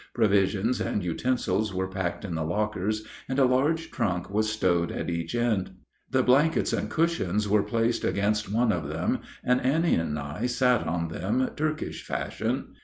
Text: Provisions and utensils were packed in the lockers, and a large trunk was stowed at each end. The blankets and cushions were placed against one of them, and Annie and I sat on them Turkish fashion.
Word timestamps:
Provisions 0.15 0.81
and 0.81 1.03
utensils 1.03 1.75
were 1.75 1.87
packed 1.87 2.25
in 2.25 2.33
the 2.33 2.43
lockers, 2.43 3.05
and 3.29 3.37
a 3.37 3.45
large 3.45 3.91
trunk 3.91 4.31
was 4.31 4.51
stowed 4.51 4.91
at 4.91 5.11
each 5.11 5.35
end. 5.35 5.73
The 6.09 6.23
blankets 6.23 6.73
and 6.73 6.89
cushions 6.89 7.47
were 7.47 7.61
placed 7.61 8.03
against 8.03 8.51
one 8.51 8.71
of 8.71 8.87
them, 8.87 9.19
and 9.43 9.61
Annie 9.61 9.93
and 9.93 10.17
I 10.17 10.47
sat 10.47 10.87
on 10.87 11.09
them 11.09 11.51
Turkish 11.55 12.03
fashion. 12.03 12.69